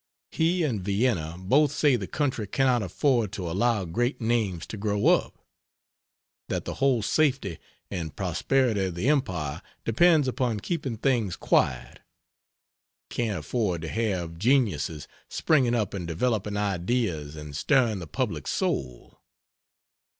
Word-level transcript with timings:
He 0.31 0.63
and 0.63 0.81
Vienna 0.83 1.35
both 1.37 1.71
say 1.71 1.95
the 1.95 2.07
country 2.07 2.47
cannot 2.47 2.81
afford 2.81 3.31
to 3.33 3.47
allow 3.47 3.85
great 3.85 4.19
names 4.19 4.65
to 4.65 4.75
grow 4.75 5.05
up; 5.05 5.37
that 6.49 6.65
the 6.65 6.73
whole 6.81 7.03
safety 7.03 7.59
and 7.91 8.15
prosperity 8.15 8.85
of 8.85 8.95
the 8.95 9.07
Empire 9.07 9.61
depends 9.85 10.27
upon 10.27 10.59
keeping 10.59 10.97
things 10.97 11.35
quiet; 11.35 11.99
can't 13.11 13.37
afford 13.37 13.83
to 13.83 13.89
have 13.89 14.39
geniuses 14.39 15.07
springing 15.29 15.75
up 15.75 15.93
and 15.93 16.07
developing 16.07 16.57
ideas 16.57 17.35
and 17.35 17.55
stirring 17.55 17.99
the 17.99 18.07
public 18.07 18.47
soul. 18.47 19.21